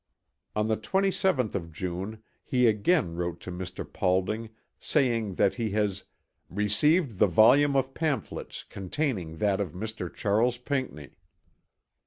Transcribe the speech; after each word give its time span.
On 0.55 0.67
the 0.67 0.77
27th 0.77 1.53
of 1.53 1.71
June, 1.71 2.23
he 2.43 2.65
again 2.65 3.13
wrote 3.13 3.39
to 3.41 3.51
Mr. 3.51 3.85
Paulding 3.85 4.49
saying 4.79 5.35
that 5.35 5.53
he 5.53 5.69
has 5.73 6.05
"received 6.49 7.19
the 7.19 7.27
volume 7.27 7.75
of 7.75 7.93
pamphlets 7.93 8.63
containing 8.63 9.37
that 9.37 9.61
of 9.61 9.73
Mr. 9.73 10.11
Charles 10.11 10.57
Pinckney." 10.57 11.11